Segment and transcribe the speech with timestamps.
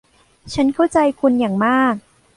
[0.53, 1.95] ฉันเข้าใจคุณอย่างมาก